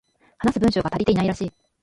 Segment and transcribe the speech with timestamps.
[0.39, 1.51] 話す文章が足りていないらしい